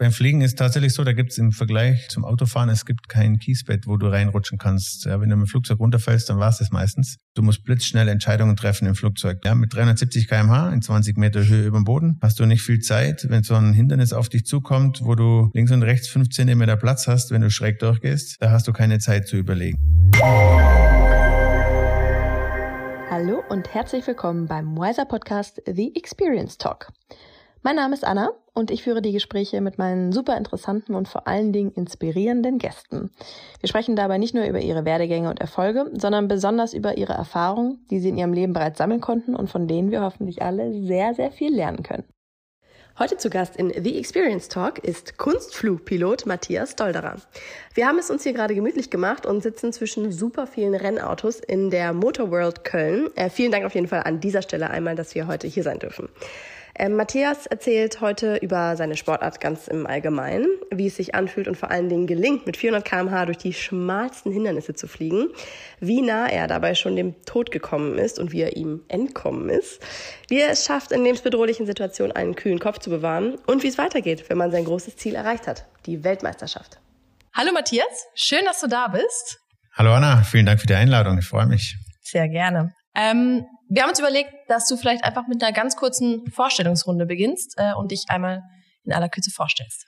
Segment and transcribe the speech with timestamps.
[0.00, 3.40] Beim Fliegen ist tatsächlich so, da gibt es im Vergleich zum Autofahren, es gibt kein
[3.40, 5.06] Kiesbett, wo du reinrutschen kannst.
[5.06, 7.16] Ja, wenn du mit dem Flugzeug runterfällst, dann war es das meistens.
[7.34, 9.40] Du musst blitzschnell Entscheidungen treffen im Flugzeug.
[9.44, 12.78] Ja, mit 370 kmh in 20 Meter Höhe über dem Boden hast du nicht viel
[12.78, 13.26] Zeit.
[13.28, 17.08] Wenn so ein Hindernis auf dich zukommt, wo du links und rechts fünf Zentimeter Platz
[17.08, 19.76] hast, wenn du schräg durchgehst, da hast du keine Zeit zu überlegen.
[23.10, 26.92] Hallo und herzlich willkommen beim Wiser Podcast The Experience Talk.
[27.62, 31.26] Mein Name ist Anna und ich führe die Gespräche mit meinen super interessanten und vor
[31.26, 33.10] allen Dingen inspirierenden Gästen.
[33.58, 37.84] Wir sprechen dabei nicht nur über ihre Werdegänge und Erfolge, sondern besonders über ihre Erfahrungen,
[37.90, 41.14] die sie in ihrem Leben bereits sammeln konnten und von denen wir hoffentlich alle sehr,
[41.14, 42.04] sehr viel lernen können.
[42.96, 47.16] Heute zu Gast in The Experience Talk ist Kunstflugpilot Matthias Dolderer.
[47.74, 51.70] Wir haben es uns hier gerade gemütlich gemacht und sitzen zwischen super vielen Rennautos in
[51.70, 53.08] der Motor World Köln.
[53.16, 55.78] Äh, vielen Dank auf jeden Fall an dieser Stelle einmal, dass wir heute hier sein
[55.78, 56.08] dürfen.
[56.80, 61.56] Ähm, Matthias erzählt heute über seine Sportart ganz im Allgemeinen, wie es sich anfühlt und
[61.56, 65.26] vor allen Dingen gelingt, mit 400 km/h durch die schmalsten Hindernisse zu fliegen,
[65.80, 69.82] wie nah er dabei schon dem Tod gekommen ist und wie er ihm entkommen ist,
[70.28, 73.76] wie er es schafft, in lebensbedrohlichen Situationen einen kühlen Kopf zu bewahren und wie es
[73.76, 76.78] weitergeht, wenn man sein großes Ziel erreicht hat, die Weltmeisterschaft.
[77.34, 79.40] Hallo Matthias, schön, dass du da bist.
[79.72, 81.76] Hallo Anna, vielen Dank für die Einladung, ich freue mich.
[82.02, 82.72] Sehr gerne.
[82.94, 87.54] Ähm, wir haben uns überlegt, dass du vielleicht einfach mit einer ganz kurzen Vorstellungsrunde beginnst
[87.56, 88.42] äh, und dich einmal
[88.84, 89.84] in aller Kürze vorstellst.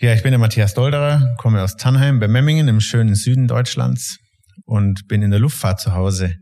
[0.00, 4.18] Ja, ich bin der Matthias Dolderer, komme aus Tannheim bei Memmingen im schönen Süden Deutschlands
[4.64, 6.34] und bin in der Luftfahrt zu Hause.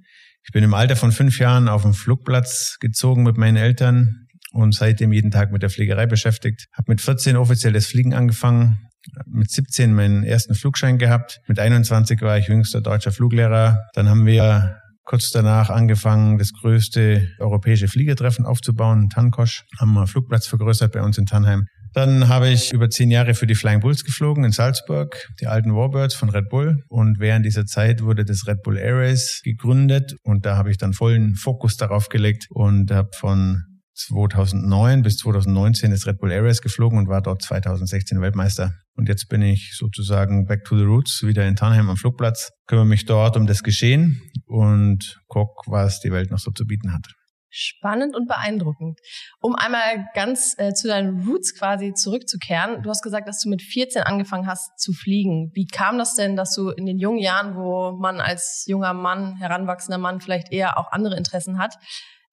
[0.44, 4.74] Ich bin im Alter von fünf Jahren auf dem Flugplatz gezogen mit meinen Eltern und
[4.74, 6.66] seitdem jeden Tag mit der Fliegerei beschäftigt.
[6.72, 8.88] Habe mit 14 offiziell das Fliegen angefangen,
[9.26, 11.40] mit 17 meinen ersten Flugschein gehabt.
[11.46, 13.78] Mit 21 war ich jüngster deutscher Fluglehrer.
[13.94, 20.46] Dann haben wir kurz danach angefangen, das größte europäische Fliegertreffen aufzubauen, Tankosch, haben wir Flugplatz
[20.46, 21.66] vergrößert bei uns in Tannheim.
[21.94, 25.74] Dann habe ich über zehn Jahre für die Flying Bulls geflogen in Salzburg, die alten
[25.74, 26.82] Warbirds von Red Bull.
[26.88, 30.78] Und während dieser Zeit wurde das Red Bull Air Race gegründet und da habe ich
[30.78, 33.62] dann vollen Fokus darauf gelegt und habe von
[33.94, 38.72] 2009 bis 2019 ist Red Bull Air Race geflogen und war dort 2016 Weltmeister.
[38.94, 42.86] Und jetzt bin ich sozusagen back to the roots, wieder in Tannheim am Flugplatz, kümmere
[42.86, 47.06] mich dort um das Geschehen und guck, was die Welt noch so zu bieten hat.
[47.54, 48.98] Spannend und beeindruckend.
[49.42, 52.82] Um einmal ganz äh, zu deinen Roots quasi zurückzukehren.
[52.82, 55.50] Du hast gesagt, dass du mit 14 angefangen hast zu fliegen.
[55.52, 59.36] Wie kam das denn, dass du in den jungen Jahren, wo man als junger Mann,
[59.36, 61.76] heranwachsender Mann vielleicht eher auch andere Interessen hat,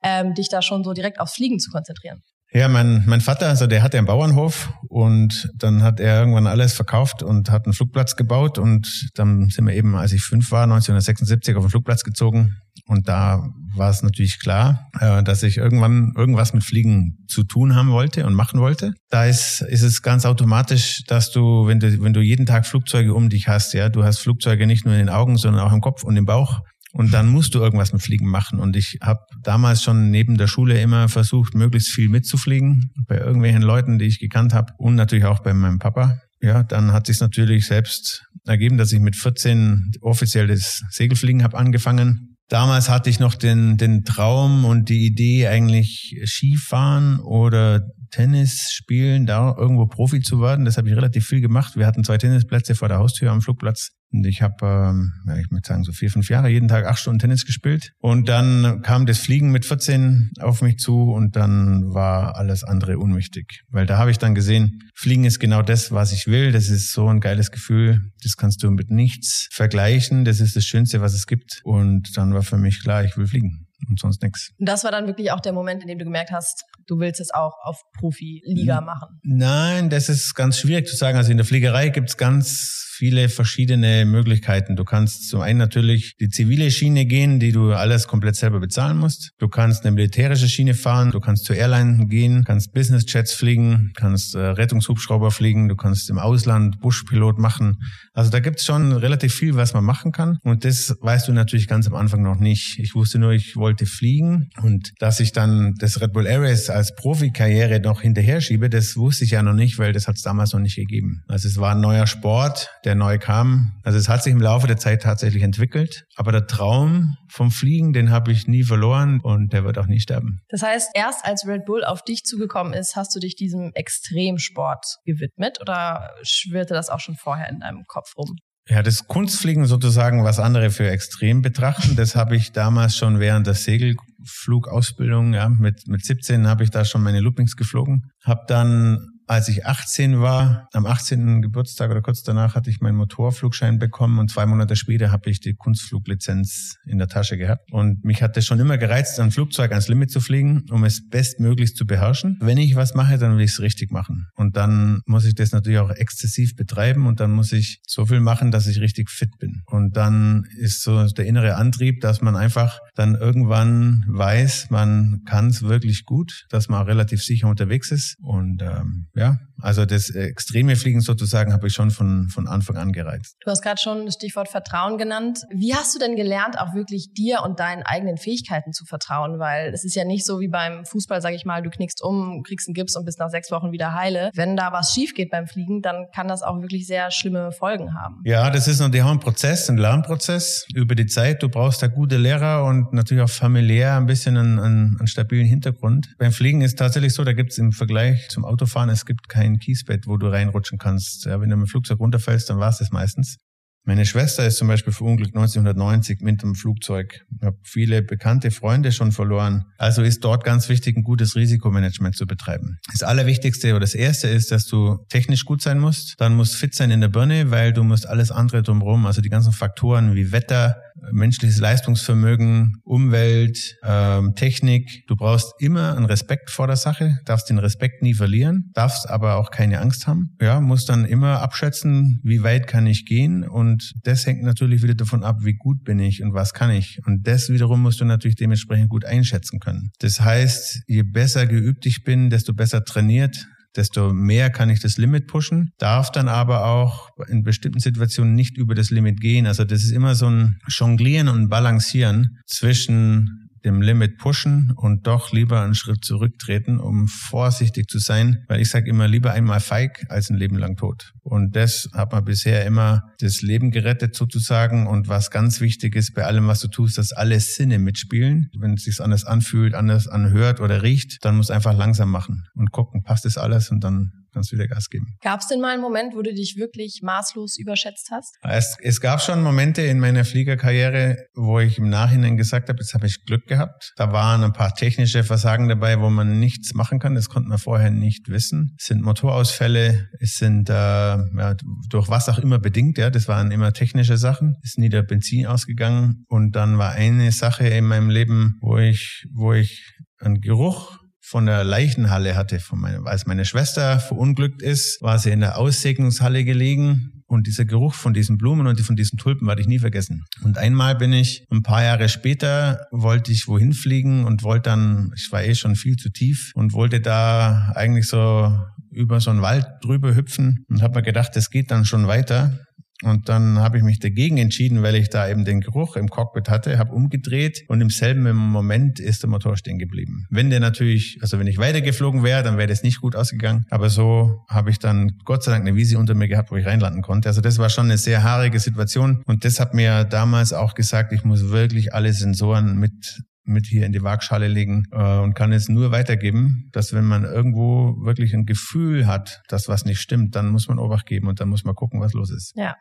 [0.03, 2.21] ähm, dich da schon so direkt aufs Fliegen zu konzentrieren?
[2.51, 6.73] Ja, mein, mein Vater, also der hatte einen Bauernhof und dann hat er irgendwann alles
[6.73, 10.63] verkauft und hat einen Flugplatz gebaut und dann sind wir eben, als ich fünf war,
[10.63, 12.55] 1976 auf den Flugplatz gezogen
[12.87, 17.75] und da war es natürlich klar, äh, dass ich irgendwann irgendwas mit Fliegen zu tun
[17.75, 18.93] haben wollte und machen wollte.
[19.11, 23.13] Da ist, ist es ganz automatisch, dass du, wenn du, wenn du jeden Tag Flugzeuge
[23.13, 25.81] um dich hast, ja, du hast Flugzeuge nicht nur in den Augen, sondern auch im
[25.81, 26.61] Kopf und im Bauch.
[26.91, 28.59] Und dann musst du irgendwas mit Fliegen machen.
[28.59, 32.91] Und ich habe damals schon neben der Schule immer versucht, möglichst viel mitzufliegen.
[33.07, 34.73] Bei irgendwelchen Leuten, die ich gekannt habe.
[34.77, 36.19] Und natürlich auch bei meinem Papa.
[36.41, 41.57] Ja, dann hat sich natürlich selbst ergeben, dass ich mit 14 offiziell das Segelfliegen habe
[41.57, 42.37] angefangen.
[42.47, 49.27] Damals hatte ich noch den, den Traum und die Idee, eigentlich Skifahren oder Tennis spielen,
[49.27, 50.65] da irgendwo Profi zu werden.
[50.65, 51.75] Das habe ich relativ viel gemacht.
[51.75, 53.91] Wir hatten zwei Tennisplätze vor der Haustür am Flugplatz.
[54.11, 56.99] Und ich habe, ähm, ja, ich würde sagen, so vier, fünf Jahre jeden Tag acht
[56.99, 57.91] Stunden Tennis gespielt.
[57.99, 62.97] Und dann kam das Fliegen mit 14 auf mich zu und dann war alles andere
[62.97, 63.61] unwichtig.
[63.69, 66.51] Weil da habe ich dann gesehen, Fliegen ist genau das, was ich will.
[66.51, 68.01] Das ist so ein geiles Gefühl.
[68.23, 70.25] Das kannst du mit nichts vergleichen.
[70.25, 71.61] Das ist das Schönste, was es gibt.
[71.63, 74.51] Und dann war für mich klar, ich will fliegen und sonst nichts.
[74.57, 77.19] Und das war dann wirklich auch der Moment, in dem du gemerkt hast, du willst
[77.21, 79.19] es auch auf Profiliga machen?
[79.23, 81.17] Nein, das ist ganz schwierig zu sagen.
[81.17, 84.75] Also in der Fliegerei gibt es ganz viele verschiedene Möglichkeiten.
[84.75, 88.97] Du kannst zum einen natürlich die zivile Schiene gehen, die du alles komplett selber bezahlen
[88.97, 89.31] musst.
[89.37, 93.93] Du kannst eine militärische Schiene fahren, du kannst zur Airline gehen, kannst Business Jets fliegen,
[93.95, 97.77] kannst äh, Rettungshubschrauber fliegen, du kannst im Ausland Buschpilot machen.
[98.13, 100.37] Also da gibt's schon relativ viel, was man machen kann.
[100.43, 102.79] Und das weißt du natürlich ganz am Anfang noch nicht.
[102.79, 106.95] Ich wusste nur, ich wollte fliegen und dass ich dann das Red Bull Race als
[106.95, 110.53] Profikarriere noch hinterher schiebe, das wusste ich ja noch nicht, weil das hat es damals
[110.53, 111.23] noch nicht gegeben.
[111.27, 113.73] Also es war ein neuer Sport, der neu kam.
[113.83, 116.05] Also es hat sich im Laufe der Zeit tatsächlich entwickelt.
[116.15, 119.99] Aber der Traum vom Fliegen, den habe ich nie verloren und der wird auch nie
[119.99, 120.41] sterben.
[120.49, 124.97] Das heißt, erst als Red Bull auf dich zugekommen ist, hast du dich diesem Extremsport
[125.05, 128.35] gewidmet oder schwirrte das auch schon vorher in deinem Kopf rum?
[128.69, 133.47] Ja, das Kunstfliegen sozusagen, was andere für extrem betrachten, das habe ich damals schon während
[133.47, 139.18] der Segelflugausbildung, ja, mit, mit 17 habe ich da schon meine Loopings geflogen, habe dann
[139.29, 141.43] als ich 18 war, am 18.
[141.43, 145.39] Geburtstag oder kurz danach hatte ich meinen Motorflugschein bekommen und zwei Monate später habe ich
[145.39, 147.71] die Kunstfluglizenz in der Tasche gehabt.
[147.71, 151.07] Und mich hat das schon immer gereizt, ein Flugzeug ans Limit zu fliegen, um es
[151.07, 152.39] bestmöglichst zu beherrschen.
[152.41, 154.25] Wenn ich was mache, dann will ich es richtig machen.
[154.33, 158.21] Und dann muss ich das natürlich auch exzessiv betreiben und dann muss ich so viel
[158.21, 159.61] machen, dass ich richtig fit bin.
[159.67, 165.49] Und dann ist so der innere Antrieb, dass man einfach dann irgendwann weiß, man kann
[165.49, 168.15] es wirklich gut, dass man relativ sicher unterwegs ist.
[168.21, 172.91] Und ähm, ja, also das extreme Fliegen sozusagen habe ich schon von, von Anfang an
[172.91, 173.35] gereizt.
[173.43, 175.39] Du hast gerade schon das Stichwort Vertrauen genannt.
[175.51, 179.39] Wie hast du denn gelernt, auch wirklich dir und deinen eigenen Fähigkeiten zu vertrauen?
[179.39, 182.43] Weil es ist ja nicht so wie beim Fußball, sage ich mal, du knickst um,
[182.43, 184.31] kriegst einen Gips und bist nach sechs Wochen wieder heile.
[184.33, 187.93] Wenn da was schief geht beim Fliegen, dann kann das auch wirklich sehr schlimme Folgen
[187.93, 188.21] haben.
[188.23, 191.43] Ja, das ist natürlich auch ein Prozess, ein Lernprozess über die Zeit.
[191.43, 195.45] Du brauchst da gute Lehrer und natürlich auch familiär ein bisschen einen, einen, einen stabilen
[195.45, 196.13] Hintergrund.
[196.17, 199.48] Beim Fliegen ist tatsächlich so, da gibt es im Vergleich zum Autofahren, es gibt kein
[199.57, 201.25] Kiesbett, wo du reinrutschen kannst.
[201.25, 203.37] Ja, wenn du mit dem Flugzeug runterfällst, dann war es das meistens.
[203.85, 207.25] Meine Schwester ist zum Beispiel verunglückt 1990 mit dem Flugzeug.
[207.35, 209.65] Ich habe viele bekannte Freunde schon verloren.
[209.77, 212.77] Also ist dort ganz wichtig, ein gutes Risikomanagement zu betreiben.
[212.91, 216.15] Das Allerwichtigste oder das Erste ist, dass du technisch gut sein musst.
[216.19, 219.29] Dann musst fit sein in der Birne, weil du musst alles andere drumherum, also die
[219.29, 220.75] ganzen Faktoren wie Wetter,
[221.11, 225.05] menschliches Leistungsvermögen, Umwelt, ähm, Technik.
[225.07, 229.35] Du brauchst immer einen Respekt vor der Sache, darfst den Respekt nie verlieren, darfst aber
[229.35, 230.35] auch keine Angst haben.
[230.41, 234.95] Ja, musst dann immer abschätzen, wie weit kann ich gehen und das hängt natürlich wieder
[234.95, 236.99] davon ab, wie gut bin ich und was kann ich.
[237.05, 239.91] Und das wiederum musst du natürlich dementsprechend gut einschätzen können.
[239.99, 244.97] Das heißt, je besser geübt ich bin, desto besser trainiert, desto mehr kann ich das
[244.97, 249.45] Limit pushen, darf dann aber auch in bestimmten Situationen nicht über das Limit gehen.
[249.47, 255.31] Also das ist immer so ein Jonglieren und Balancieren zwischen dem Limit pushen und doch
[255.31, 260.05] lieber einen Schritt zurücktreten, um vorsichtig zu sein, weil ich sage immer lieber einmal feig
[260.09, 261.13] als ein Leben lang tot.
[261.23, 264.87] Und das hat man bisher immer das Leben gerettet sozusagen.
[264.87, 268.49] Und was ganz wichtig ist bei allem, was du tust, dass alle Sinne mitspielen.
[268.57, 272.71] Wenn es sich anders anfühlt, anders anhört oder riecht, dann muss einfach langsam machen und
[272.71, 275.17] gucken, passt das alles und dann kannst du wieder Gas geben.
[275.21, 278.35] Gab es denn mal einen Moment, wo du dich wirklich maßlos überschätzt hast?
[278.41, 282.93] Es, es gab schon Momente in meiner Fliegerkarriere, wo ich im Nachhinein gesagt habe, jetzt
[282.93, 283.93] habe ich Glück gehabt.
[283.95, 287.15] Da waren ein paar technische Versagen dabei, wo man nichts machen kann.
[287.15, 288.75] Das konnte man vorher nicht wissen.
[288.79, 291.55] Es sind Motorausfälle, es sind äh, ja,
[291.89, 292.97] durch was auch immer bedingt.
[292.97, 294.55] Ja, das waren immer technische Sachen.
[294.63, 298.77] Es ist nie der Benzin ausgegangen und dann war eine Sache in meinem Leben, wo
[298.77, 304.61] ich, wo ich einen Geruch von der Leichenhalle hatte, von meiner, als meine Schwester verunglückt
[304.61, 308.95] ist, war sie in der Aussegnungshalle gelegen und dieser Geruch von diesen Blumen und von
[308.95, 310.25] diesen Tulpen werde ich nie vergessen.
[310.43, 315.11] Und einmal bin ich, ein paar Jahre später, wollte ich wohin fliegen und wollte dann,
[315.15, 318.57] ich war eh schon viel zu tief und wollte da eigentlich so
[318.91, 322.59] über so einen Wald drüber hüpfen und habe mir gedacht, das geht dann schon weiter.
[323.03, 326.49] Und dann habe ich mich dagegen entschieden, weil ich da eben den Geruch im Cockpit
[326.49, 330.25] hatte, habe umgedreht und im selben Moment ist der Motor stehen geblieben.
[330.29, 333.65] Wenn der natürlich, also wenn ich weitergeflogen wäre, dann wäre das nicht gut ausgegangen.
[333.69, 336.65] Aber so habe ich dann Gott sei Dank eine Wiese unter mir gehabt, wo ich
[336.65, 337.29] reinlanden konnte.
[337.29, 339.23] Also das war schon eine sehr haarige Situation.
[339.25, 343.85] Und das hat mir damals auch gesagt, ich muss wirklich alle Sensoren mit mit hier
[343.85, 348.33] in die Waagschale legen äh, und kann es nur weitergeben, dass wenn man irgendwo wirklich
[348.33, 351.63] ein Gefühl hat, dass was nicht stimmt, dann muss man Obacht geben und dann muss
[351.63, 352.53] man gucken, was los ist.
[352.55, 352.75] Ja.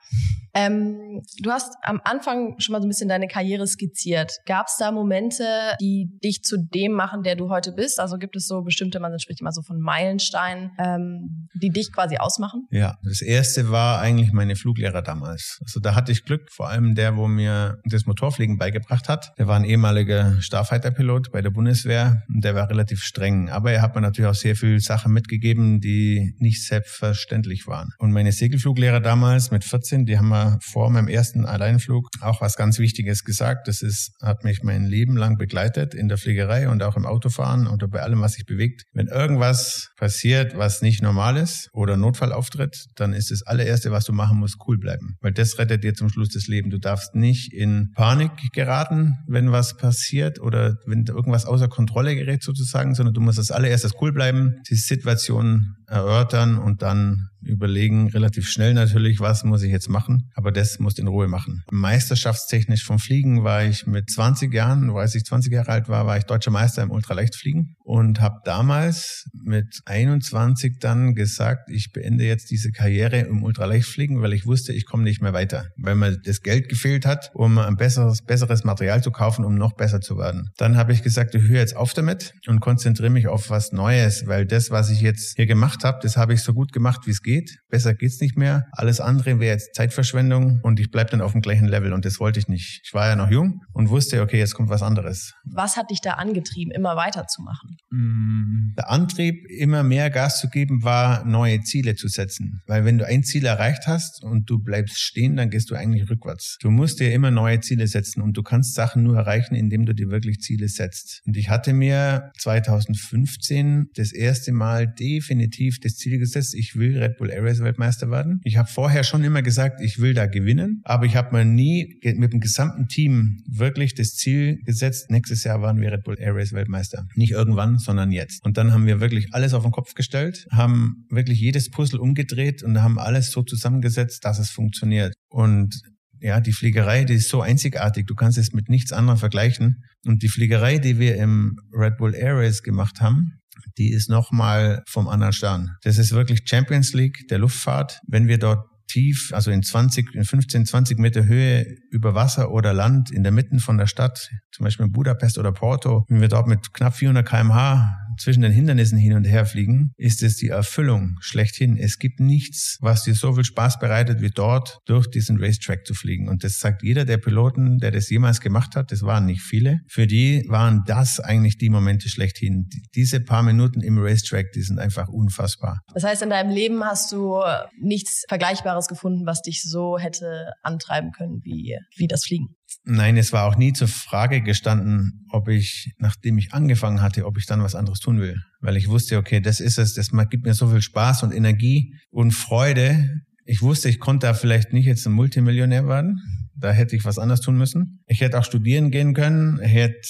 [0.54, 4.38] Ähm, du hast am Anfang schon mal so ein bisschen deine Karriere skizziert.
[4.46, 5.44] Gab es da Momente,
[5.80, 8.00] die dich zu dem machen, der du heute bist?
[8.00, 12.16] Also gibt es so bestimmte, man spricht immer so von Meilensteinen, ähm, die dich quasi
[12.18, 12.66] ausmachen?
[12.70, 15.58] Ja, das erste war eigentlich meine Fluglehrer damals.
[15.62, 19.32] Also da hatte ich Glück, vor allem der, wo mir das Motorfliegen beigebracht hat.
[19.38, 23.48] Der war ein ehemaliger Starfighter-Pilot bei der Bundeswehr und der war relativ streng.
[23.48, 27.90] Aber er hat mir natürlich auch sehr viel Sachen mitgegeben, die nicht selbstverständlich waren.
[27.98, 32.56] Und meine Segelfluglehrer damals mit 14, die haben mir vor meinem ersten Alleinflug auch was
[32.56, 33.68] ganz Wichtiges gesagt.
[33.68, 37.68] Das ist, hat mich mein Leben lang begleitet in der Fliegerei und auch im Autofahren
[37.68, 38.82] oder bei allem, was sich bewegt.
[38.92, 44.04] Wenn irgendwas passiert, was nicht normal ist oder Notfall auftritt, dann ist das allererste, was
[44.04, 45.16] du machen musst, cool bleiben.
[45.20, 46.70] Weil das rettet dir zum Schluss das Leben.
[46.70, 52.42] Du darfst nicht in Panik geraten, wenn was passiert oder wenn irgendwas außer Kontrolle gerät
[52.42, 58.48] sozusagen, sondern du musst als allererstes cool bleiben, die Situation erörtern und dann überlegen relativ
[58.48, 61.62] schnell natürlich, was muss ich jetzt machen, aber das muss in Ruhe machen.
[61.70, 66.18] Meisterschaftstechnisch vom Fliegen war ich mit 20 Jahren, als ich 20 Jahre alt war, war
[66.18, 72.50] ich deutscher Meister im Ultraleichtfliegen und habe damals mit 21 dann gesagt, ich beende jetzt
[72.50, 76.42] diese Karriere im Ultraleichtfliegen, weil ich wusste, ich komme nicht mehr weiter, weil mir das
[76.42, 80.50] Geld gefehlt hat, um ein besseres, besseres Material zu kaufen, um noch besser zu werden.
[80.56, 84.26] Dann habe ich gesagt, ich höre jetzt auf damit und konzentriere mich auf was Neues,
[84.26, 87.10] weil das, was ich jetzt hier gemacht habe, das habe ich so gut gemacht, wie
[87.10, 87.27] es geht.
[87.68, 88.66] Besser geht's nicht mehr.
[88.72, 92.18] Alles andere wäre jetzt Zeitverschwendung und ich bleibe dann auf dem gleichen Level und das
[92.18, 92.80] wollte ich nicht.
[92.84, 95.34] Ich war ja noch jung und wusste, okay, jetzt kommt was anderes.
[95.44, 97.76] Was hat dich da angetrieben, immer weiterzumachen?
[97.90, 102.62] Mm, der Antrieb, immer mehr Gas zu geben, war neue Ziele zu setzen.
[102.66, 106.08] Weil wenn du ein Ziel erreicht hast und du bleibst stehen, dann gehst du eigentlich
[106.08, 106.56] rückwärts.
[106.60, 109.94] Du musst dir immer neue Ziele setzen und du kannst Sachen nur erreichen, indem du
[109.94, 111.22] dir wirklich Ziele setzt.
[111.26, 117.17] Und ich hatte mir 2015 das erste Mal definitiv das Ziel gesetzt, ich will Red
[117.18, 118.40] Bull Air Race Weltmeister werden.
[118.44, 122.00] Ich habe vorher schon immer gesagt, ich will da gewinnen, aber ich habe mir nie
[122.16, 126.34] mit dem gesamten Team wirklich das Ziel gesetzt, nächstes Jahr waren wir Red Bull Air
[126.34, 127.06] Race Weltmeister.
[127.14, 128.44] Nicht irgendwann, sondern jetzt.
[128.44, 132.62] Und dann haben wir wirklich alles auf den Kopf gestellt, haben wirklich jedes Puzzle umgedreht
[132.62, 135.12] und haben alles so zusammengesetzt, dass es funktioniert.
[135.28, 135.82] Und
[136.20, 138.06] ja, die Fliegerei, die ist so einzigartig.
[138.06, 139.84] Du kannst es mit nichts anderem vergleichen.
[140.04, 143.37] Und die Fliegerei, die wir im Red Bull Air Race gemacht haben,
[143.76, 145.76] die ist nochmal vom anderen Stern.
[145.82, 148.00] Das ist wirklich Champions League der Luftfahrt.
[148.06, 152.72] Wenn wir dort tief, also in 20, in 15, 20 Meter Höhe über Wasser oder
[152.72, 156.28] Land in der Mitte von der Stadt, zum Beispiel in Budapest oder Porto, wenn wir
[156.28, 160.48] dort mit knapp 400 kmh zwischen den Hindernissen hin und her fliegen, ist es die
[160.48, 161.76] Erfüllung schlechthin.
[161.76, 165.94] Es gibt nichts, was dir so viel Spaß bereitet, wie dort durch diesen Racetrack zu
[165.94, 166.28] fliegen.
[166.28, 168.92] Und das sagt jeder der Piloten, der das jemals gemacht hat.
[168.92, 169.80] Das waren nicht viele.
[169.88, 172.68] Für die waren das eigentlich die Momente schlechthin.
[172.94, 175.80] Diese paar Minuten im Racetrack, die sind einfach unfassbar.
[175.94, 177.40] Das heißt, in deinem Leben hast du
[177.80, 182.57] nichts Vergleichbares gefunden, was dich so hätte antreiben können wie, wie das Fliegen?
[182.84, 187.36] Nein, es war auch nie zur Frage gestanden, ob ich, nachdem ich angefangen hatte, ob
[187.36, 188.36] ich dann was anderes tun will.
[188.60, 191.94] Weil ich wusste, okay, das ist es, das gibt mir so viel Spaß und Energie
[192.10, 193.22] und Freude.
[193.44, 196.18] Ich wusste, ich konnte da vielleicht nicht jetzt ein Multimillionär werden.
[196.54, 198.02] Da hätte ich was anderes tun müssen.
[198.06, 199.60] Ich hätte auch studieren gehen können.
[199.62, 200.08] Ich hätte,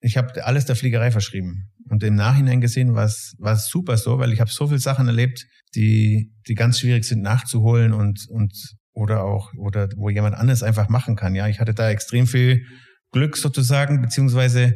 [0.00, 1.70] ich habe alles der Fliegerei verschrieben.
[1.88, 4.78] Und im Nachhinein gesehen war es, war es super so, weil ich habe so viele
[4.78, 8.52] Sachen erlebt, die, die ganz schwierig sind nachzuholen und, und
[8.92, 11.34] oder auch, oder wo jemand anderes einfach machen kann.
[11.34, 12.66] Ja, ich hatte da extrem viel
[13.10, 14.74] Glück sozusagen, beziehungsweise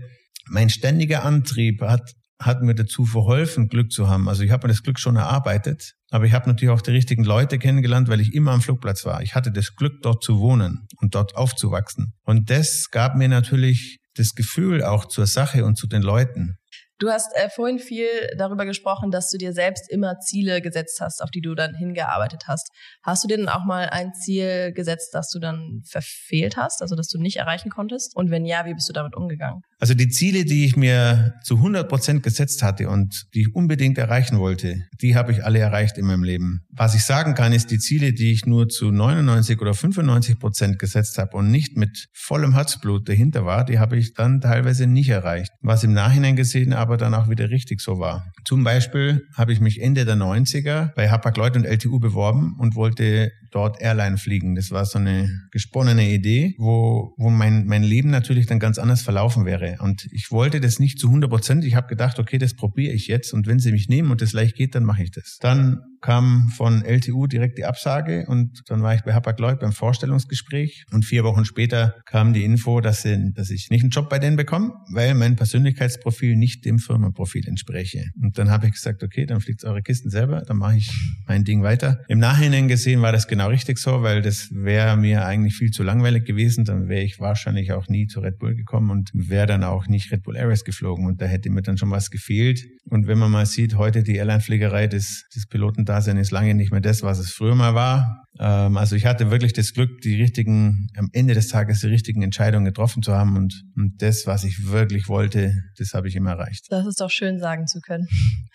[0.49, 4.29] mein ständiger Antrieb hat, hat mir dazu verholfen, Glück zu haben.
[4.29, 7.25] Also ich habe mir das Glück schon erarbeitet, aber ich habe natürlich auch die richtigen
[7.25, 9.23] Leute kennengelernt, weil ich immer am Flugplatz war.
[9.23, 12.13] Ich hatte das Glück, dort zu wohnen und dort aufzuwachsen.
[12.23, 16.57] Und das gab mir natürlich das Gefühl auch zur Sache und zu den Leuten.
[16.99, 21.23] Du hast äh, vorhin viel darüber gesprochen, dass du dir selbst immer Ziele gesetzt hast,
[21.23, 22.71] auf die du dann hingearbeitet hast.
[23.03, 26.97] Hast du dir dann auch mal ein Ziel gesetzt, das du dann verfehlt hast, also
[26.97, 28.17] das du nicht erreichen konntest?
[28.17, 29.61] Und wenn ja, wie bist du damit umgegangen?
[29.79, 33.99] Also die Ziele, die ich mir zu 100 Prozent gesetzt hatte und die ich unbedingt
[33.99, 36.63] erreichen wollte, die habe ich alle erreicht in meinem Leben.
[36.71, 40.79] Was ich sagen kann, ist die Ziele, die ich nur zu 99 oder 95 Prozent
[40.79, 45.11] gesetzt habe und nicht mit vollem Herzblut dahinter war, die habe ich dann teilweise nicht
[45.11, 45.51] erreicht.
[45.61, 48.33] Was im Nachhinein gesehen aber dann auch wieder richtig so war.
[48.47, 53.31] Zum Beispiel habe ich mich Ende der 90er bei Hapag-Lloyd und LTU beworben und wollte
[53.57, 54.55] dort Airline fliegen.
[54.55, 59.01] Das war so eine gesponnene Idee, wo, wo mein, mein Leben natürlich dann ganz anders
[59.01, 59.79] verlaufen wäre.
[59.81, 61.65] Und ich wollte das nicht zu 100 Prozent.
[61.65, 63.33] Ich habe gedacht, okay, das probiere ich jetzt.
[63.33, 65.39] Und wenn sie mich nehmen und das leicht geht, dann mache ich das.
[65.41, 70.85] Dann kam von LTU direkt die Absage und dann war ich bei Hapag-Lloyd beim Vorstellungsgespräch
[70.93, 74.21] und vier Wochen später kam die Info, dass, sie, dass ich nicht einen Job bei
[74.21, 78.05] denen bekomme, weil mein Persönlichkeitsprofil nicht dem Firmenprofil entspreche.
[78.23, 80.93] Und dann habe ich gesagt, okay, dann fliegt eure Kisten selber, dann mache ich
[81.27, 81.99] mein Ding weiter.
[82.07, 85.83] Im Nachhinein gesehen war das genau richtig so, weil das wäre mir eigentlich viel zu
[85.83, 89.65] langweilig gewesen, dann wäre ich wahrscheinlich auch nie zu Red Bull gekommen und wäre dann
[89.65, 92.65] auch nicht Red Bull Airways geflogen und da hätte mir dann schon was gefehlt.
[92.89, 96.55] Und wenn man mal sieht, heute die Airline-Fliegerei des, des Piloten da Dasein ist lange
[96.55, 98.26] nicht mehr das, was es früher mal war.
[98.39, 102.23] Ähm, also ich hatte wirklich das Glück, die richtigen, am Ende des Tages die richtigen
[102.23, 106.33] Entscheidungen getroffen zu haben und, und das, was ich wirklich wollte, das habe ich immer
[106.33, 106.67] erreicht.
[106.71, 108.07] Das ist doch schön sagen zu können.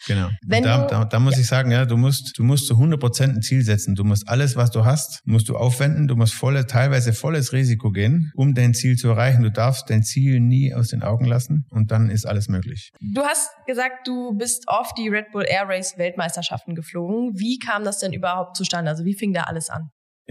[0.08, 0.30] Genau.
[0.46, 1.42] Wenn da, da, da, muss ja.
[1.42, 3.96] ich sagen, ja, du musst, du musst zu 100 Prozent ein Ziel setzen.
[3.96, 6.08] Du musst alles, was du hast, musst du aufwenden.
[6.08, 9.44] Du musst volle, teilweise volles Risiko gehen, um dein Ziel zu erreichen.
[9.44, 12.92] Du darfst dein Ziel nie aus den Augen lassen und dann ist alles möglich.
[13.00, 17.40] Du hast gesagt, du bist oft die Red Bull Air Race Weltmeisterschaften geflogen.
[17.40, 18.90] Wie kam das denn überhaupt zustande?
[18.90, 19.71] Also wie fing da alles an?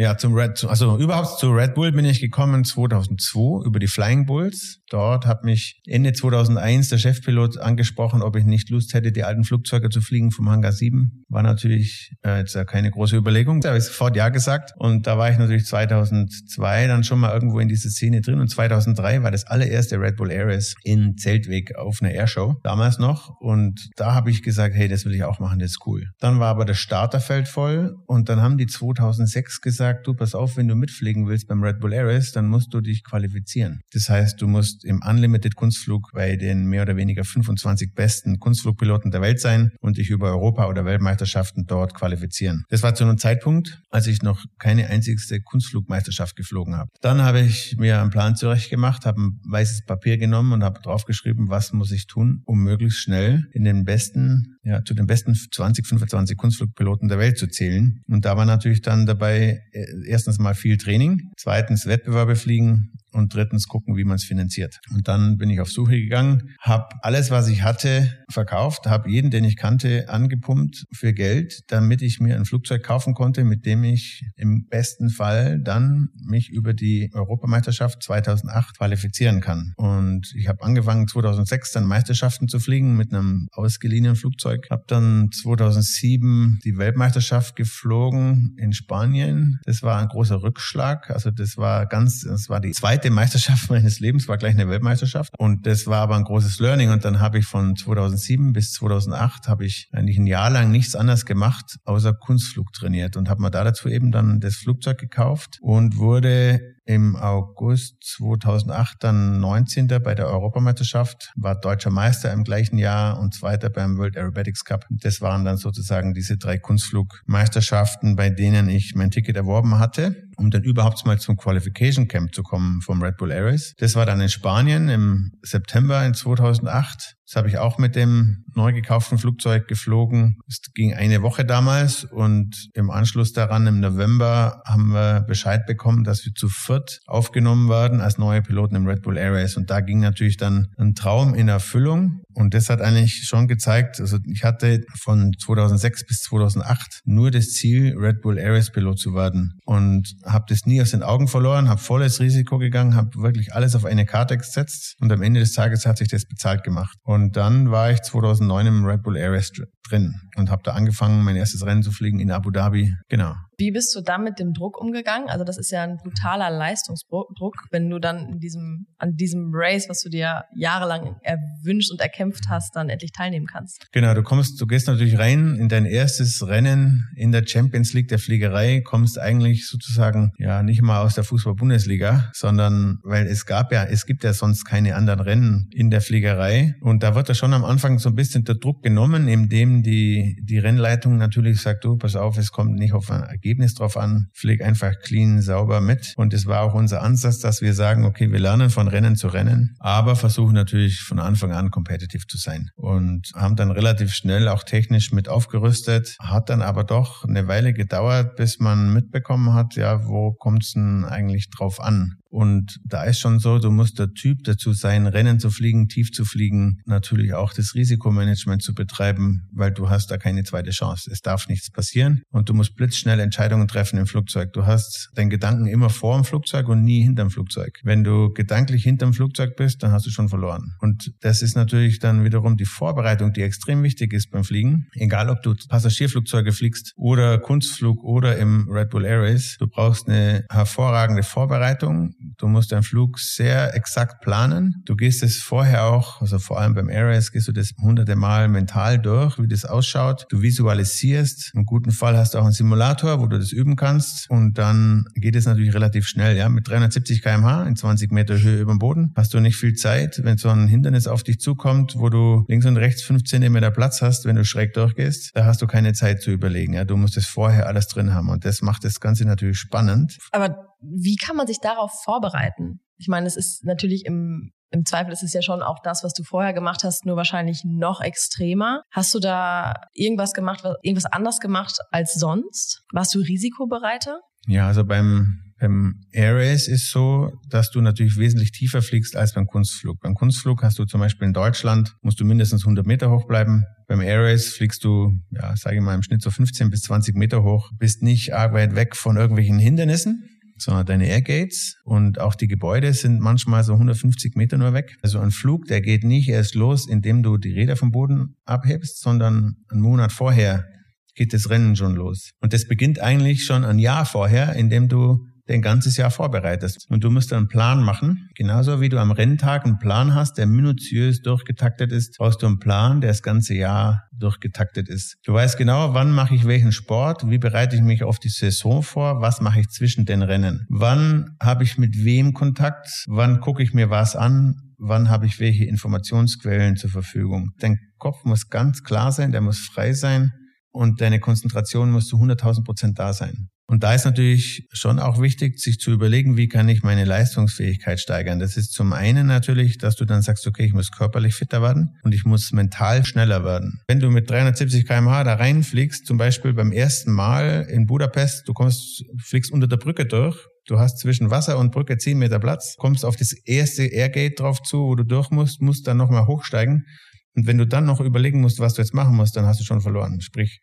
[0.01, 4.25] Ja, zum Red, also überhaupt zu Red Bull bin ich gekommen 2002 über die Flying
[4.25, 4.81] Bulls.
[4.89, 9.45] Dort hat mich Ende 2001 der Chefpilot angesprochen, ob ich nicht Lust hätte, die alten
[9.45, 11.27] Flugzeuge zu fliegen vom Hangar 7.
[11.29, 13.61] War natürlich äh, jetzt ja keine große Überlegung.
[13.61, 14.73] Da habe ich sofort Ja gesagt.
[14.79, 18.41] Und da war ich natürlich 2002 dann schon mal irgendwo in dieser Szene drin.
[18.41, 22.57] Und 2003 war das allererste Red Bull Ares in Zeltweg auf einer Airshow.
[22.63, 23.39] Damals noch.
[23.39, 26.07] Und da habe ich gesagt, hey, das will ich auch machen, das ist cool.
[26.21, 27.97] Dann war aber das Starterfeld voll.
[28.07, 31.81] Und dann haben die 2006 gesagt, du, pass auf, wenn du mitfliegen willst beim Red
[31.81, 33.81] Bull Ares, dann musst du dich qualifizieren.
[33.93, 39.11] Das heißt, du musst im Unlimited Kunstflug bei den mehr oder weniger 25 besten Kunstflugpiloten
[39.11, 42.65] der Welt sein und dich über Europa- oder Weltmeisterschaften dort qualifizieren.
[42.69, 46.91] Das war zu einem Zeitpunkt, als ich noch keine einzigste Kunstflugmeisterschaft geflogen habe.
[47.01, 50.81] Dann habe ich mir einen Plan zurecht gemacht, habe ein weißes Papier genommen und habe
[50.81, 55.35] draufgeschrieben, was muss ich tun, um möglichst schnell in den besten, ja, zu den besten
[55.35, 58.01] 20, 25 Kunstflugpiloten der Welt zu zählen.
[58.07, 63.67] Und da war natürlich dann dabei erstens mal viel Training, zweitens Wettbewerbe fliegen, und drittens
[63.69, 64.81] gucken, wie man es finanziert.
[64.91, 69.31] Und dann bin ich auf Suche gegangen, habe alles, was ich hatte, verkauft, habe jeden,
[69.31, 73.85] den ich kannte, angepumpt für Geld, damit ich mir ein Flugzeug kaufen konnte, mit dem
[73.85, 79.73] ich im besten Fall dann mich über die Europameisterschaft 2008 qualifizieren kann.
[79.77, 85.31] Und ich habe angefangen 2006 dann Meisterschaften zu fliegen mit einem ausgeliehenen Flugzeug, habe dann
[85.33, 89.59] 2007 die Weltmeisterschaft geflogen in Spanien.
[89.65, 93.71] Das war ein großer Rückschlag, also das war ganz, das war die zweite zweite Meisterschaft
[93.71, 95.33] meines Lebens, war gleich eine Weltmeisterschaft.
[95.39, 96.91] Und das war aber ein großes Learning.
[96.91, 100.95] Und dann habe ich von 2007 bis 2008 habe ich eigentlich ein Jahr lang nichts
[100.95, 105.59] anderes gemacht, außer Kunstflug trainiert und habe mir da dazu eben dann das Flugzeug gekauft
[105.63, 109.87] und wurde im August 2008 dann 19.
[110.03, 114.87] bei der Europameisterschaft, war deutscher Meister im gleichen Jahr und zweiter beim World Aerobatics Cup.
[114.91, 120.51] Das waren dann sozusagen diese drei Kunstflugmeisterschaften, bei denen ich mein Ticket erworben hatte, um
[120.51, 123.75] dann überhaupt mal zum Qualification Camp zu kommen vom Red Bull Ares.
[123.79, 127.20] Das war dann in Spanien im September in 2008.
[127.31, 130.41] Das habe ich auch mit dem neu gekauften Flugzeug geflogen.
[130.49, 136.03] Es ging eine Woche damals und im Anschluss daran im November haben wir Bescheid bekommen,
[136.03, 139.57] dass wir zu viert aufgenommen werden als neue Piloten im Red Bull Air Race.
[139.57, 142.23] Und da ging natürlich dann ein Traum in Erfüllung.
[142.35, 147.51] Und das hat eigentlich schon gezeigt, also ich hatte von 2006 bis 2008 nur das
[147.51, 151.29] Ziel, Red Bull Air Race Pilot zu werden und habe das nie aus den Augen
[151.29, 155.41] verloren, habe volles Risiko gegangen, habe wirklich alles auf eine Karte gesetzt und am Ende
[155.41, 156.97] des Tages hat sich das bezahlt gemacht.
[157.03, 159.53] Und und dann war ich 2009 im Red Bull Air Race
[159.89, 162.95] drin und habe da angefangen, mein erstes Rennen zu fliegen in Abu Dhabi.
[163.09, 163.35] Genau.
[163.61, 165.29] Wie bist du dann mit dem Druck umgegangen?
[165.29, 169.85] Also das ist ja ein brutaler Leistungsdruck, wenn du dann in diesem, an diesem Race,
[169.87, 173.87] was du dir jahrelang erwünscht und erkämpft hast, dann endlich teilnehmen kannst.
[173.93, 178.09] Genau, du kommst, du gehst natürlich rein in dein erstes Rennen in der Champions League
[178.09, 183.73] der Fliegerei, kommst eigentlich sozusagen ja nicht mal aus der Fußball-Bundesliga, sondern weil es gab
[183.73, 187.35] ja, es gibt ja sonst keine anderen Rennen in der Fliegerei und da wird ja
[187.35, 191.85] schon am Anfang so ein bisschen der Druck genommen, indem die, die Rennleitung natürlich sagt,
[191.85, 194.29] du, pass auf, es kommt nicht auf ein Ergebnis Ergebnis drauf an.
[194.33, 196.15] Pfleg einfach clean, sauber mit.
[196.17, 199.27] Und es war auch unser Ansatz, dass wir sagen, okay, wir lernen von Rennen zu
[199.27, 202.71] Rennen, aber versuchen natürlich von Anfang an competitive zu sein.
[202.77, 206.17] Und haben dann relativ schnell auch technisch mit aufgerüstet.
[206.21, 210.75] Hat dann aber doch eine Weile gedauert, bis man mitbekommen hat, ja, wo kommt es
[210.75, 212.20] denn eigentlich drauf an?
[212.31, 216.13] Und da ist schon so, du musst der Typ dazu sein, Rennen zu fliegen, tief
[216.13, 221.11] zu fliegen, natürlich auch das Risikomanagement zu betreiben, weil du hast da keine zweite Chance.
[221.11, 224.53] Es darf nichts passieren und du musst blitzschnell Entscheidungen treffen im Flugzeug.
[224.53, 227.81] Du hast deinen Gedanken immer vor dem Flugzeug und nie hinterm Flugzeug.
[227.83, 230.77] Wenn du gedanklich hinterm Flugzeug bist, dann hast du schon verloren.
[230.79, 234.87] Und das ist natürlich dann wiederum die Vorbereitung, die extrem wichtig ist beim Fliegen.
[234.93, 240.09] Egal, ob du Passagierflugzeuge fliegst oder Kunstflug oder im Red Bull Air Race, du brauchst
[240.09, 244.83] eine hervorragende Vorbereitung Du musst deinen Flug sehr exakt planen.
[244.85, 248.49] Du gehst es vorher auch, also vor allem beim Airways, gehst du das hunderte Mal
[248.49, 250.27] mental durch, wie das ausschaut.
[250.29, 251.53] Du visualisierst.
[251.55, 254.29] Im guten Fall hast du auch einen Simulator, wo du das üben kannst.
[254.31, 256.49] Und dann geht es natürlich relativ schnell, ja.
[256.49, 260.21] Mit 370 kmh in 20 Meter Höhe über dem Boden hast du nicht viel Zeit,
[260.23, 264.03] wenn so ein Hindernis auf dich zukommt, wo du links und rechts fünf Zentimeter Platz
[264.03, 265.31] hast, wenn du schräg durchgehst.
[265.35, 266.85] Da hast du keine Zeit zu überlegen, ja.
[266.85, 268.29] Du musst es vorher alles drin haben.
[268.29, 270.19] Und das macht das Ganze natürlich spannend.
[270.33, 272.81] Aber wie kann man sich darauf vorbereiten?
[272.97, 276.13] Ich meine, es ist natürlich im im Zweifel ist es ja schon auch das, was
[276.13, 278.83] du vorher gemacht hast, nur wahrscheinlich noch extremer.
[278.93, 282.85] Hast du da irgendwas gemacht, irgendwas anders gemacht als sonst?
[282.93, 284.21] Warst du risikobereiter?
[284.47, 289.35] Ja, also beim beim Air Race ist so, dass du natürlich wesentlich tiefer fliegst als
[289.35, 290.01] beim Kunstflug.
[290.01, 293.65] Beim Kunstflug hast du zum Beispiel in Deutschland, musst du mindestens 100 Meter hoch bleiben.
[293.87, 297.15] Beim Air Race fliegst du, ja, sage ich mal, im Schnitt so 15 bis 20
[297.15, 302.35] Meter hoch, bist nicht arg weit weg von irgendwelchen Hindernissen sondern deine Airgates und auch
[302.35, 304.97] die Gebäude sind manchmal so 150 Meter nur weg.
[305.03, 309.01] Also ein Flug, der geht nicht erst los, indem du die Räder vom Boden abhebst,
[309.01, 310.67] sondern einen Monat vorher
[311.15, 312.31] geht das Rennen schon los.
[312.41, 316.87] Und das beginnt eigentlich schon ein Jahr vorher, indem du ein ganzes Jahr vorbereitest.
[316.91, 318.29] Und du musst einen Plan machen.
[318.35, 322.59] Genauso wie du am Renntag einen Plan hast, der minutiös durchgetaktet ist, brauchst du einen
[322.59, 325.17] Plan, der das ganze Jahr durchgetaktet ist.
[325.25, 328.83] Du weißt genau, wann mache ich welchen Sport, wie bereite ich mich auf die Saison
[328.83, 333.63] vor, was mache ich zwischen den Rennen, wann habe ich mit wem Kontakt, wann gucke
[333.63, 337.51] ich mir was an, wann habe ich welche Informationsquellen zur Verfügung.
[337.59, 340.33] Dein Kopf muss ganz klar sein, der muss frei sein
[340.71, 343.49] und deine Konzentration muss zu 100.000 Prozent da sein.
[343.71, 348.01] Und da ist natürlich schon auch wichtig, sich zu überlegen, wie kann ich meine Leistungsfähigkeit
[348.01, 348.41] steigern.
[348.41, 351.97] Das ist zum einen natürlich, dass du dann sagst, okay, ich muss körperlich fitter werden
[352.03, 353.81] und ich muss mental schneller werden.
[353.87, 358.55] Wenn du mit 370 kmh da reinfliegst, zum Beispiel beim ersten Mal in Budapest, du
[358.55, 362.77] kommst, fliegst unter der Brücke durch, Du hast zwischen Wasser und Brücke 10 Meter Platz,
[362.77, 366.87] kommst auf das erste Airgate drauf zu, wo du durch musst, musst dann nochmal hochsteigen.
[367.35, 369.65] Und wenn du dann noch überlegen musst, was du jetzt machen musst, dann hast du
[369.65, 370.21] schon verloren.
[370.21, 370.61] Sprich,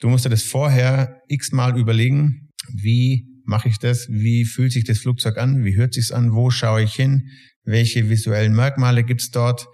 [0.00, 4.08] du musst dir das vorher x-mal überlegen, wie mache ich das?
[4.08, 5.64] Wie fühlt sich das Flugzeug an?
[5.64, 6.32] Wie hört sich's an?
[6.32, 7.28] Wo schaue ich hin?
[7.64, 9.66] Welche visuellen Merkmale gibt's dort?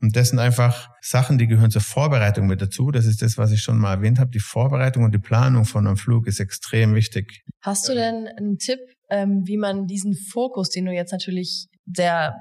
[0.00, 2.90] Und das sind einfach Sachen, die gehören zur Vorbereitung mit dazu.
[2.90, 4.30] Das ist das, was ich schon mal erwähnt habe.
[4.30, 7.42] Die Vorbereitung und die Planung von einem Flug ist extrem wichtig.
[7.62, 8.78] Hast du denn einen Tipp,
[9.10, 12.34] ähm, wie man diesen Fokus, den du jetzt natürlich sehr,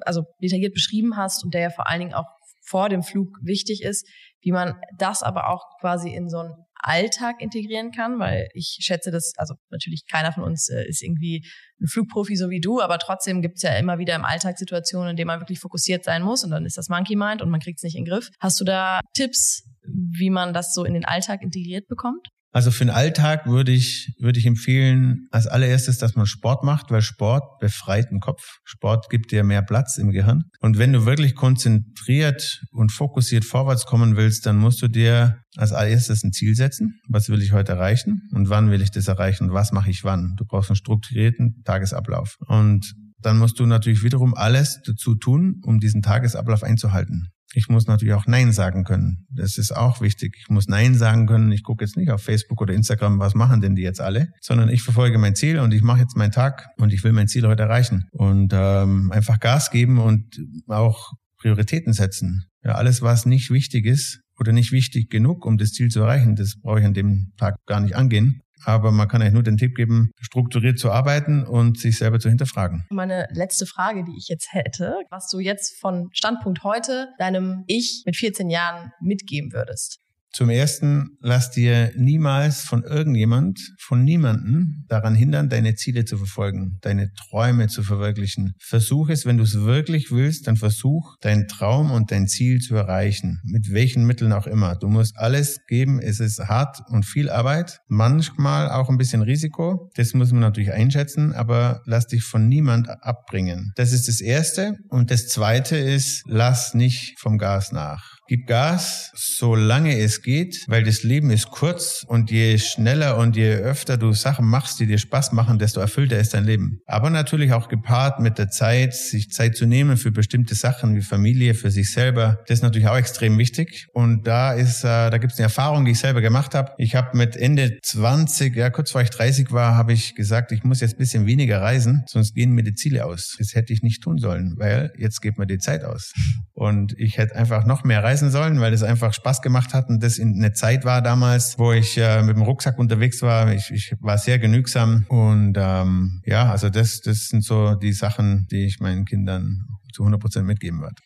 [0.00, 2.26] also detailliert beschrieben hast und der ja vor allen Dingen auch
[2.64, 4.08] vor dem Flug wichtig ist,
[4.40, 6.50] wie man das aber auch quasi in so ein
[6.82, 11.46] Alltag integrieren kann, weil ich schätze, dass, also natürlich keiner von uns äh, ist irgendwie
[11.80, 15.10] ein Flugprofi so wie du, aber trotzdem gibt es ja immer wieder im Alltag Situationen,
[15.10, 17.60] in denen man wirklich fokussiert sein muss und dann ist das Monkey Mind und man
[17.60, 18.30] kriegt es nicht in den Griff.
[18.40, 22.28] Hast du da Tipps, wie man das so in den Alltag integriert bekommt?
[22.52, 26.90] Also für den Alltag würde ich, würde ich empfehlen, als allererstes, dass man Sport macht,
[26.90, 28.58] weil Sport befreit den Kopf.
[28.64, 30.44] Sport gibt dir mehr Platz im Gehirn.
[30.60, 35.72] Und wenn du wirklich konzentriert und fokussiert vorwärts kommen willst, dann musst du dir als
[35.72, 37.00] allererstes ein Ziel setzen.
[37.08, 38.28] Was will ich heute erreichen?
[38.32, 39.52] Und wann will ich das erreichen?
[39.52, 40.34] Was mache ich wann?
[40.36, 42.36] Du brauchst einen strukturierten Tagesablauf.
[42.46, 47.28] Und dann musst du natürlich wiederum alles dazu tun, um diesen Tagesablauf einzuhalten.
[47.54, 49.26] Ich muss natürlich auch Nein sagen können.
[49.30, 50.36] Das ist auch wichtig.
[50.38, 51.52] Ich muss Nein sagen können.
[51.52, 54.68] Ich gucke jetzt nicht auf Facebook oder Instagram, was machen denn die jetzt alle, sondern
[54.68, 57.46] ich verfolge mein Ziel und ich mache jetzt meinen Tag und ich will mein Ziel
[57.46, 58.04] heute erreichen.
[58.12, 62.44] Und ähm, einfach Gas geben und auch Prioritäten setzen.
[62.64, 66.36] Ja, alles, was nicht wichtig ist oder nicht wichtig genug, um das Ziel zu erreichen,
[66.36, 69.56] das brauche ich an dem Tag gar nicht angehen aber man kann euch nur den
[69.56, 72.84] Tipp geben, strukturiert zu arbeiten und sich selber zu hinterfragen.
[72.90, 78.02] Meine letzte Frage, die ich jetzt hätte, was du jetzt von Standpunkt heute deinem Ich
[78.06, 79.98] mit 14 Jahren mitgeben würdest.
[80.34, 86.78] Zum ersten, lass dir niemals von irgendjemand, von niemanden daran hindern, deine Ziele zu verfolgen,
[86.80, 88.54] deine Träume zu verwirklichen.
[88.58, 92.74] Versuch es, wenn du es wirklich willst, dann versuch, deinen Traum und dein Ziel zu
[92.74, 93.40] erreichen.
[93.44, 94.76] Mit welchen Mitteln auch immer.
[94.76, 96.00] Du musst alles geben.
[96.00, 97.80] Es ist hart und viel Arbeit.
[97.88, 99.90] Manchmal auch ein bisschen Risiko.
[99.96, 103.72] Das muss man natürlich einschätzen, aber lass dich von niemand abbringen.
[103.76, 104.78] Das ist das erste.
[104.88, 108.21] Und das zweite ist, lass nicht vom Gas nach.
[108.32, 113.56] Gib Gas, solange es geht, weil das Leben ist kurz und je schneller und je
[113.56, 116.78] öfter du Sachen machst, die dir Spaß machen, desto erfüllter ist dein Leben.
[116.86, 121.02] Aber natürlich auch gepaart mit der Zeit, sich Zeit zu nehmen für bestimmte Sachen wie
[121.02, 122.38] Familie, für sich selber.
[122.46, 123.88] Das ist natürlich auch extrem wichtig.
[123.92, 126.72] Und da ist, äh, da gibt es eine Erfahrung, die ich selber gemacht habe.
[126.78, 130.64] Ich habe mit Ende 20, ja kurz vor ich 30 war, habe ich gesagt, ich
[130.64, 133.36] muss jetzt bisschen weniger reisen, sonst gehen mir die Ziele aus.
[133.38, 136.14] Das hätte ich nicht tun sollen, weil jetzt geht mir die Zeit aus.
[136.54, 140.02] Und ich hätte einfach noch mehr reisen sollen, weil es einfach Spaß gemacht hat und
[140.02, 143.52] das in eine Zeit war damals, wo ich äh, mit dem Rucksack unterwegs war.
[143.52, 148.46] Ich, ich war sehr genügsam und ähm, ja, also das, das sind so die Sachen,
[148.50, 150.96] die ich meinen Kindern zu 100 Prozent mitgeben werde.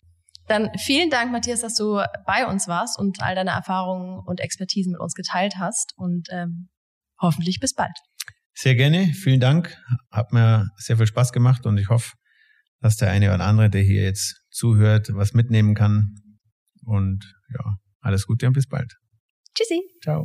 [0.48, 4.92] Dann vielen Dank, Matthias, dass du bei uns warst und all deine Erfahrungen und Expertisen
[4.92, 6.68] mit uns geteilt hast und ähm,
[7.20, 7.96] hoffentlich bis bald.
[8.55, 9.76] Sehr gerne, vielen Dank.
[10.11, 12.12] Hat mir sehr viel Spaß gemacht und ich hoffe,
[12.81, 16.14] dass der eine oder andere, der hier jetzt zuhört, was mitnehmen kann.
[16.87, 18.96] Und ja, alles Gute und bis bald.
[19.55, 19.83] Tschüssi.
[20.03, 20.25] Ciao.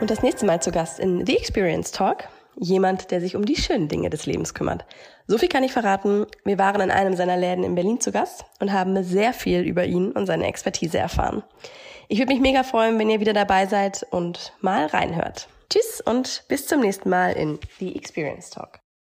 [0.00, 3.56] Und das nächste Mal zu Gast in The Experience Talk Jemand, der sich um die
[3.56, 4.86] schönen Dinge des Lebens kümmert.
[5.26, 6.26] So viel kann ich verraten.
[6.44, 9.84] Wir waren in einem seiner Läden in Berlin zu Gast und haben sehr viel über
[9.84, 11.42] ihn und seine Expertise erfahren.
[12.08, 15.48] Ich würde mich mega freuen, wenn ihr wieder dabei seid und mal reinhört.
[15.68, 18.80] Tschüss und bis zum nächsten Mal in The Experience Talk.